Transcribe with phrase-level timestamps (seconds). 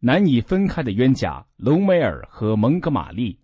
[0.00, 3.38] 难以分开的冤家隆美尔和蒙哥马利。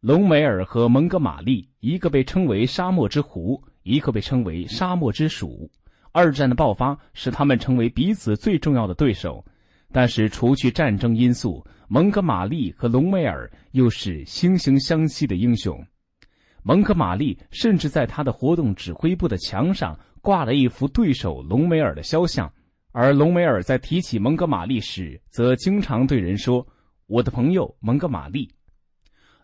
[0.00, 5.70] 隆美尔和蒙哥马利，一个被称为沙漠之狐，一个被称为沙漠之鼠。
[6.12, 9.44] 二战的爆发使他们成为彼此最重要的对手，
[9.92, 15.78] 但是除去战争因素，蒙哥马利和隆美尔又是惺惺相惜的英雄。
[16.62, 22.50] 蒙哥马利甚至在他的活动指挥部的墙上挂了一幅对手隆美尔的肖像。
[22.98, 26.66] 而隆美尔在提起蒙哥马利时，则经常对人说
[27.06, 28.50] ：“我的朋友蒙哥马利。”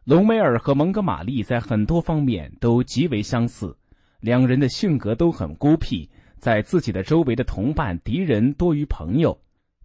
[0.05, 3.77] 隆美尔和蒙哥马利在很多方面都极为相似，
[4.21, 9.39] 两人的性格都很孤僻，在自己的周围的同伴、敌人多于朋友。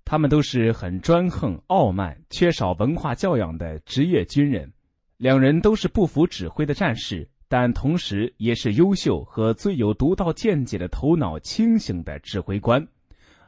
[0.05, 4.71] 他们都是很专横、傲慢、缺少文化教养的职业军人。
[5.17, 12.87] 两人都是不服指挥的战士，但同时也是优秀和最有独到见解的头脑清醒的指挥官。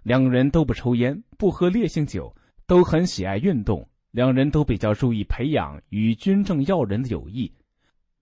[0.03, 2.35] 两人都不抽烟，不喝烈性酒，
[2.65, 3.87] 都很喜爱运动。
[4.11, 7.51] 两人都比较注意培养与军政要人的友谊。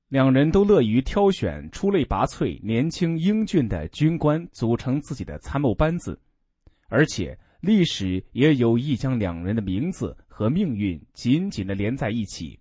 [0.09, 6.19] 两人都乐于挑选出类拔萃、年轻英俊的军官组成自己的参谋班子，
[6.87, 12.59] 而且历史也有意将两人的名字和命运紧紧的连在一起。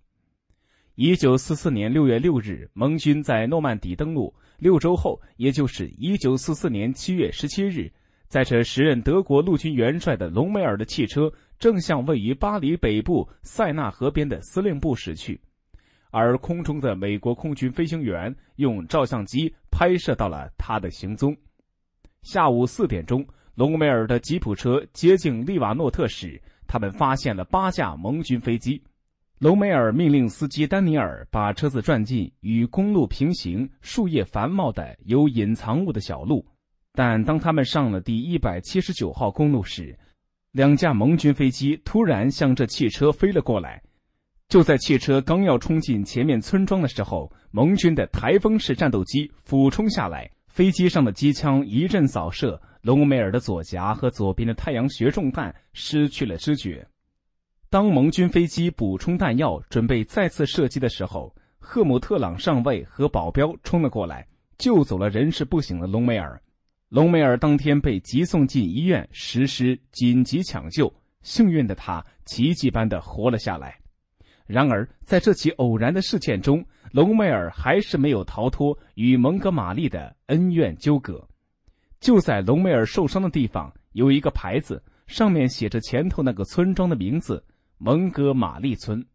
[0.95, 4.33] 一九四四年六月六日，盟军在诺曼底登陆。
[4.57, 7.91] 六周后，也就是一九四四年七月十七日。
[8.27, 15.39] 在这时任德国陆军元帅的隆美尔的汽车正向位于巴黎北部塞纳河边的司令部驶去，
[16.11, 21.35] 而空中的美国空军飞行员用照相机拍摄到了他的行踪。
[22.21, 23.25] 下午四点钟，
[23.55, 28.83] 隆美尔的吉普车接近利瓦诺特时，他们发现了八架盟军飞机。
[29.39, 36.45] 隆美尔命令司机丹尼尔把车子转进与公路平行、树叶繁茂的有隐藏物的小路。
[36.97, 39.95] 但当他们上了第一百七十九号公路时，
[40.51, 43.79] 两架盟军飞机突然向这汽车飞了过来。
[44.47, 56.83] 就在汽车刚要冲进前面村庄的时候，盟军的台风式战斗机俯冲下来，飞机上的机枪一阵扫射，隆美尔的左颊和左边的太阳穴中弹，失去了知觉。
[57.69, 64.25] 当盟军飞机补充弹药，准备再次射击的时候，赫姆特朗上尉和保镖冲了过来，
[64.57, 66.41] 救走了人事不省的隆美尔。
[66.89, 73.77] 隆美尔当天被急送进医院实施紧急抢救，幸运的他奇迹般的活了下来。
[74.45, 81.27] 然而，在这起偶然的事件中，隆美尔还是没有逃脱与蒙哥马利的恩怨纠葛。
[81.99, 87.43] 就在隆美尔受伤的地方，有一个牌子，上面写着前头那个村庄的名字——
[87.77, 89.05] 蒙哥马利村。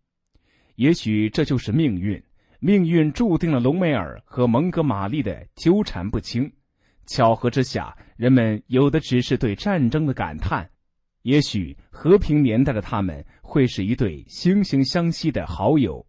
[0.75, 2.23] 也许这就是命运，
[2.61, 6.53] 命运注定了隆美尔和蒙哥马利的纠缠不清。
[7.07, 10.69] 巧合之下，人们有的只是对战争的感叹。
[11.23, 16.05] 也许和平年代的他们会是一对惺惺相惜的好友。